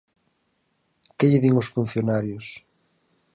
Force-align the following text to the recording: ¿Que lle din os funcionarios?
¿Que 1.17 1.25
lle 1.29 1.41
din 1.43 1.55
os 1.61 1.71
funcionarios? 1.75 2.45